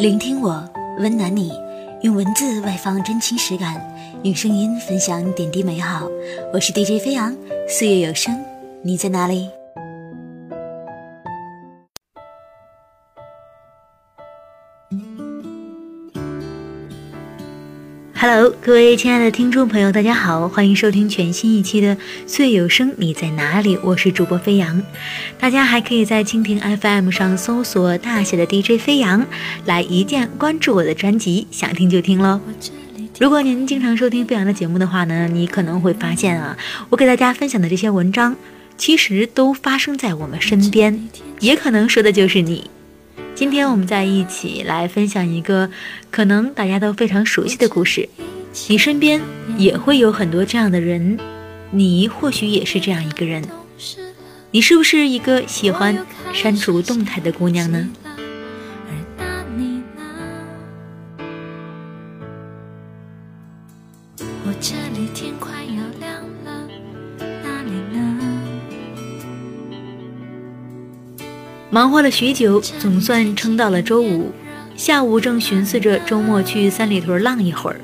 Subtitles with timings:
[0.00, 0.66] 聆听我，
[0.98, 1.52] 温暖你，
[2.00, 3.78] 用文字外放真情实感，
[4.22, 6.08] 用声音分享点滴美好。
[6.54, 7.36] 我是 DJ 飞扬，
[7.68, 8.42] 岁月有声，
[8.80, 9.50] 你在哪里
[18.22, 21.96] ？Hello，各位亲爱的听众朋友，大家好，欢迎收听全新一期的
[22.26, 23.78] 《最有声》，你在哪里？
[23.82, 24.82] 我是主播飞扬。
[25.38, 29.26] 大家还可以在蜻蜓 FM 上搜索大写的 DJ 飞扬，
[29.64, 32.38] 来一键关注我的专辑，想听就听喽。
[33.18, 36.54] 如果您经常收听飞扬的节目的话呢，你可能会发现啊，
[36.90, 38.36] 我给大家分享的这些文章，
[38.76, 42.70] 其实都发生在我们身边，也可能说的就是你。
[43.40, 45.70] 今天我们在一起来分享一个
[46.10, 48.06] 可能大家都非常熟悉的故事。
[48.68, 49.18] 你身边
[49.56, 51.18] 也会有很多这样的人，
[51.70, 53.42] 你或许也是这样一个人。
[54.50, 57.88] 你是不是一个喜欢删除动态的姑娘呢？
[71.72, 74.32] 忙活了许久，总算撑到了周五
[74.76, 77.80] 下午，正寻思着周末去三里屯浪一会儿，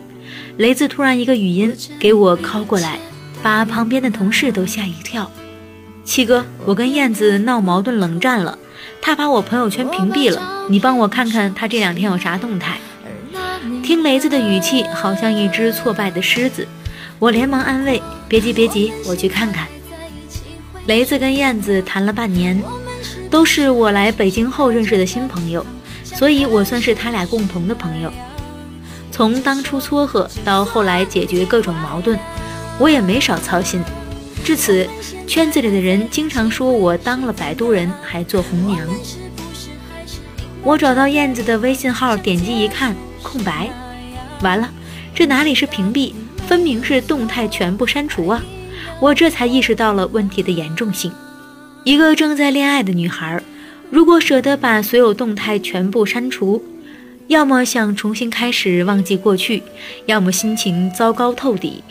[0.56, 2.98] 雷子突然一个语音给我拷过来，
[3.44, 5.30] 把旁边的同事都吓一跳。
[6.04, 8.58] 七哥，我跟燕子闹矛盾冷战了，
[9.00, 12.78] 他把我朋友圈屏蔽了，你帮我看看他这两天有啥动态。
[13.84, 16.66] 听雷子的语气，好像一只挫败的狮子，
[17.20, 19.68] 我连忙安慰：别急别急，我去看看。
[20.86, 22.60] 雷子跟燕子谈了半年。
[23.30, 25.64] 都是我来北京后认识的新朋友，
[26.04, 28.12] 所以我算是他俩共同的朋友。
[29.10, 32.18] 从当初撮合到后来解决各种矛盾，
[32.78, 33.82] 我也没少操心。
[34.44, 34.86] 至此，
[35.26, 38.86] 圈子里的人经常说我当了摆渡人，还做红娘。
[40.62, 43.70] 我找到燕子的微信号，点击一看，空白。
[44.42, 44.68] 完了，
[45.14, 46.12] 这哪里是屏蔽，
[46.46, 48.42] 分明是动态全部删除啊！
[49.00, 51.12] 我这才意识到了问题的严重性。
[51.86, 53.40] 一个正在恋爱的女孩，
[53.90, 56.60] 如果舍得把所有动态全部删除，
[57.28, 59.62] 要么想重新开始忘记过去，
[60.04, 61.84] 要么心情糟糕透底，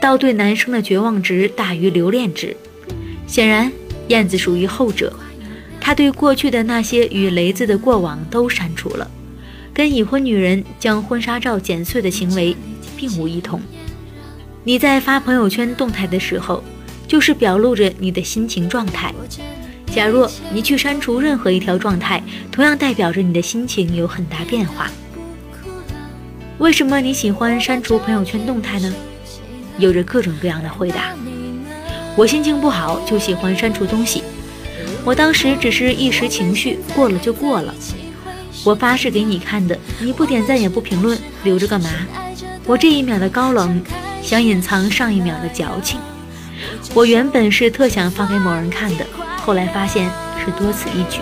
[0.00, 2.56] 到对男生的绝望值大于留恋值。
[3.26, 3.70] 显然，
[4.08, 5.12] 燕子属于后者，
[5.82, 9.10] 她对过去的那些与雷子的过往都删除了，
[9.74, 12.56] 跟已婚女人将婚纱照剪碎的行为
[12.96, 13.60] 并无异同。
[14.64, 16.64] 你在发朋友圈动态的时候。
[17.06, 19.12] 就是表露着你的心情状态。
[19.94, 22.22] 假若你去删除任何一条状态，
[22.52, 24.90] 同样代表着你的心情有很大变化。
[26.58, 28.92] 为什么你喜欢删除朋友圈动态呢？
[29.78, 31.14] 有着各种各样的回答。
[32.16, 34.22] 我心情不好就喜欢删除东西。
[35.04, 37.74] 我当时只是一时情绪，过了就过了。
[38.64, 41.90] 我发誓给你看的，你不点赞也不评论，留着干嘛？
[42.64, 43.80] 我这一秒的高冷，
[44.22, 46.00] 想隐藏上一秒的矫情。
[46.96, 49.04] 我原本是特想发给某人看的，
[49.36, 50.10] 后来发现
[50.42, 51.20] 是多此一举。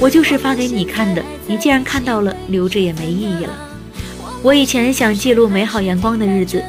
[0.00, 3.52] 我就是发给你看的，你既然看到了，留着也没意义了。
[4.42, 6.60] 我以前想记录美好阳光的日子，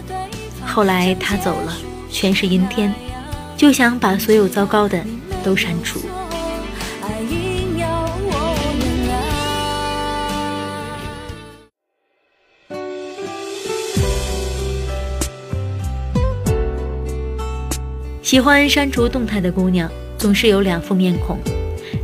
[0.63, 1.75] 后来他走了，
[2.11, 2.93] 全是阴天，
[3.57, 5.03] 就想把所有糟糕的
[5.43, 5.99] 都删除。
[18.27, 21.39] 喜欢删除动态的姑娘总是有两副面孔，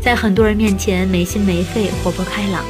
[0.02, 2.64] 在很多人面前没心没肺、活泼开朗，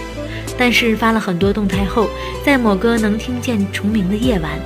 [0.57, 2.09] 但是发了很多动态后，
[2.43, 4.57] 在某个能听见虫鸣的夜晚，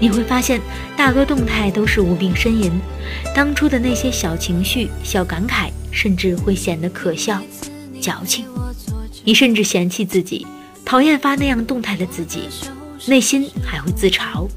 [0.00, 0.60] 你会发现
[0.96, 2.72] 大多动态都是无病呻吟，
[3.32, 7.40] 当初的那些小情绪、小感慨，甚至会显得可笑、
[8.00, 8.44] 矫情。
[9.22, 10.44] 你甚至嫌弃自己，
[10.84, 12.48] 讨厌发那样动态的自己，
[13.06, 14.48] 内心还会自嘲。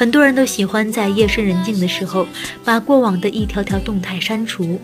[0.00, 2.26] 很多人都喜欢在夜深人静的时候
[2.64, 4.80] 把过往的一条条动态删除，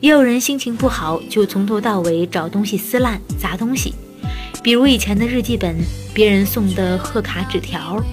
[0.00, 3.94] 也有人心情不好就从头到尾找东西撕烂、砸东西，
[4.62, 5.74] 比如以前的日记本、
[6.12, 8.04] 别人送的贺卡纸条。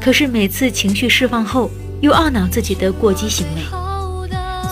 [0.00, 1.70] 可是每次情绪释放后，
[2.00, 3.62] 又懊恼自己的过激行为。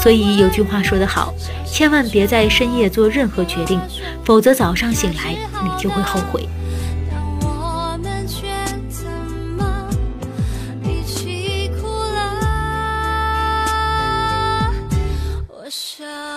[0.02, 1.32] 所以有句话说得好，
[1.64, 3.80] 千万别在深夜做任何决定，
[4.24, 6.48] 否则早上醒来你就会后悔。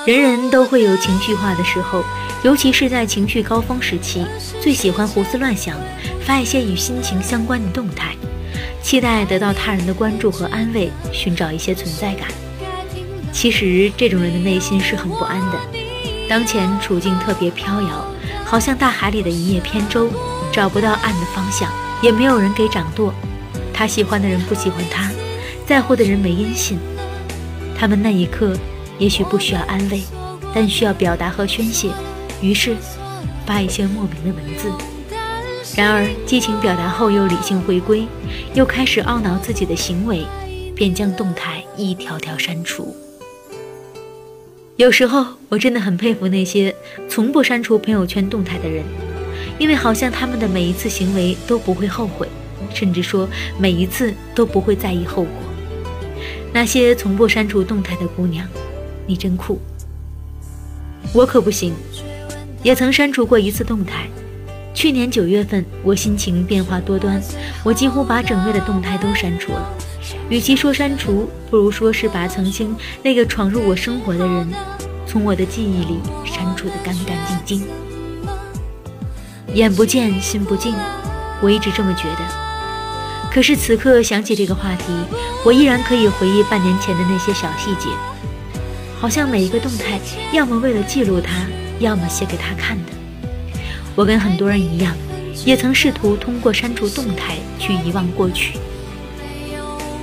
[0.05, 2.03] 人人都会有情绪化的时候，
[2.43, 4.23] 尤其是在情绪高峰时期，
[4.61, 5.75] 最喜欢胡思乱想，
[6.21, 8.15] 发一些与心情相关的动态，
[8.83, 12.27] 期待得到他人的关注和安慰，寻找一些存在感。
[13.31, 15.59] 其实这种人的内心是很不安的，
[16.29, 18.05] 当前处境特别飘摇，
[18.45, 20.07] 好像大海里的一叶扁舟，
[20.51, 21.67] 找不到岸的方向，
[22.03, 23.11] 也没有人给掌舵。
[23.73, 25.09] 他喜欢的人不喜欢他，
[25.65, 26.77] 在乎的人没音信。
[27.77, 28.55] 他们那一刻
[28.97, 30.01] 也许不需要安慰，
[30.53, 31.89] 但需要表达和宣泄，
[32.41, 32.75] 于是
[33.45, 34.71] 发一些莫名的文字。
[35.75, 38.07] 然而激情表达后又理性回归，
[38.53, 40.25] 又开始懊恼自己的行为，
[40.73, 42.95] 便将动态一条条删除。
[44.77, 46.75] 有时候我真的很佩服那些
[47.09, 48.83] 从不删除朋友圈动态的人，
[49.57, 52.27] 因为好像他们的每一次行为都不会后悔，
[52.73, 53.27] 甚至说
[53.59, 55.31] 每一次都不会在意后果。
[56.53, 58.47] 那些从不删除动态的姑娘，
[59.05, 59.59] 你真酷。
[61.13, 61.73] 我可不行，
[62.63, 64.07] 也曾删除过一次动态。
[64.73, 67.21] 去年九月份，我心情变化多端，
[67.63, 69.73] 我几乎把整月的动态都删除了。
[70.29, 74.47] 与其说删除，不如说是把曾经那个闯入我生活的人，
[75.07, 77.67] 从我的记忆里删除的干干净净。
[79.53, 80.75] 眼不见心不静，
[81.41, 83.31] 我一直这么觉得。
[83.31, 84.83] 可是此刻想起这个话题，
[85.45, 87.87] 我依然可以回忆半年前的那些小细节，
[88.99, 89.99] 好像每一个动态，
[90.31, 91.45] 要么为了记录它，
[91.79, 92.91] 要么写给他看的。
[93.95, 94.95] 我跟很多人一样，
[95.45, 98.57] 也曾试图通过删除动态去遗忘过去。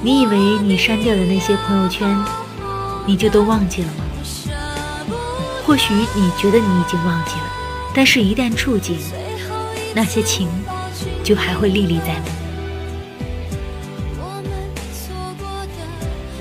[0.02, 2.08] 你以为你删掉的那些朋友圈，
[3.06, 4.04] 你就都忘记了吗？
[5.64, 7.50] 或许你觉得你已经忘记了，
[7.94, 8.98] 但是一旦触景，
[9.94, 10.48] 那些情
[11.22, 12.41] 就还会历历在目。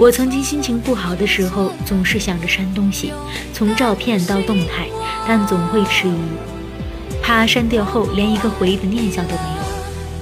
[0.02, 3.14] 我曾经心情不好的时候，总是想着删东西，
[3.54, 4.88] 从照片到动态，
[5.28, 9.64] 但总会迟疑，怕删掉后连一个回忆的念想都没有。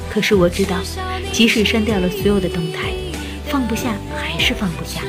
[0.09, 0.75] 可是我知道，
[1.31, 2.89] 即使删掉了所有的动态，
[3.47, 4.99] 放不下还是放不下，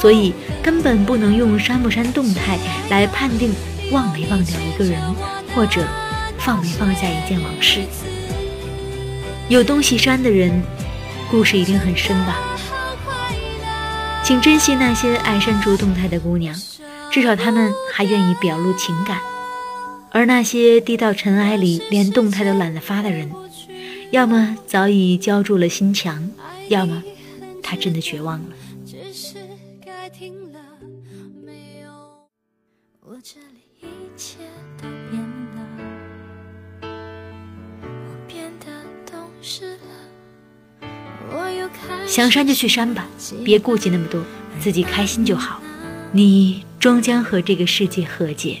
[0.00, 2.58] 所以根本不能用删不删动态
[2.88, 3.54] 来判定
[3.92, 5.00] 忘没忘掉一个人，
[5.54, 5.86] 或者
[6.38, 7.82] 放没放下一件往事。
[9.48, 10.60] 有东西删的人，
[11.30, 12.36] 故事一定很深吧。
[14.30, 16.54] 请珍惜那些爱删除动态的姑娘，
[17.10, 19.18] 至少她们还愿意表露情感；
[20.12, 23.28] 而那些低到尘埃里连动态都懒得发的人，
[24.12, 26.30] 要么早已浇筑了心墙，
[26.68, 27.02] 要么
[27.60, 28.50] 他真的绝望了。
[33.00, 34.36] 我这里一切
[34.80, 34.86] 都
[42.10, 43.06] 想删就去删吧，
[43.44, 44.20] 别顾及那么多，
[44.58, 45.62] 自己开心就好。
[46.10, 48.58] 你终将和这个世界和解。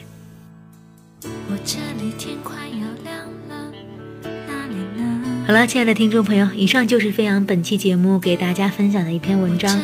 [5.48, 9.80] 好了，亲爱的听众朋友，以上就是飞扬本期节目给大家分享的一篇文章。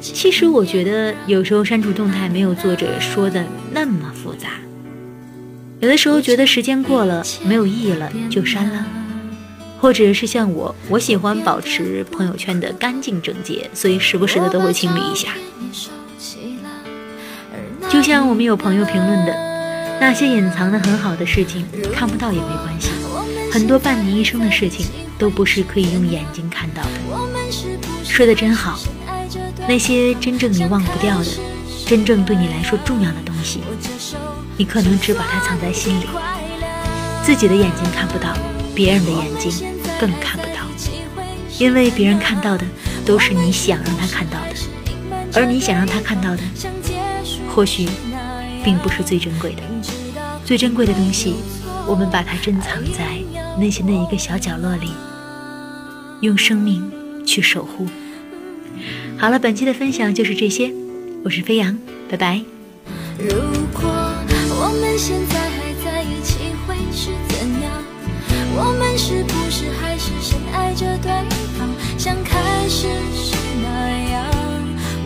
[0.00, 4.50] 其实我觉得有时候删除动态没有作者说的那么复杂，
[5.80, 8.86] 有的时候觉得时间过了没有意义了就删了。
[9.80, 15.30] 或者是像我，我喜欢保持朋友圈的干净整洁，所以时不时的都会清理一下。
[17.88, 19.32] 就像我们有朋友评论的，
[19.98, 22.90] 那些隐藏的很好的事情，看不到也没关系。
[23.50, 24.86] 很多伴你一生的事情，
[25.18, 26.90] 都不是可以用眼睛看到的。
[28.04, 28.78] 说的真好，
[29.66, 31.26] 那些真正你忘不掉的，
[31.86, 33.60] 真正对你来说重要的东西，
[34.56, 36.04] 你可能只把它藏在心里，
[37.24, 38.36] 自己的眼睛看不到。
[38.74, 39.52] 别人的眼睛
[40.00, 40.66] 更看不到，
[41.58, 42.64] 因为别人看到的
[43.04, 44.54] 都是你想让他看到的，
[45.34, 46.42] 而你想让他看到的，
[47.54, 47.88] 或许
[48.64, 49.62] 并不是最珍贵的。
[50.44, 51.36] 最珍贵的东西，
[51.86, 53.18] 我们把它珍藏在
[53.58, 54.90] 内心的一个小角落里，
[56.20, 56.82] 用生命
[57.26, 57.86] 去守护。
[59.18, 60.72] 好了，本期的分享就是这些，
[61.22, 62.40] 我是飞扬，拜拜。
[63.18, 63.34] 如
[63.72, 67.59] 果我们现在还在一起，会是怎样？
[68.52, 71.10] 我们是不是还是深爱着对
[71.56, 71.68] 方？
[71.98, 73.68] 像开始时那
[74.10, 74.24] 样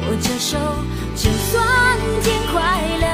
[0.07, 0.57] 握着手
[1.15, 1.65] 就算
[2.23, 3.14] 天快亮。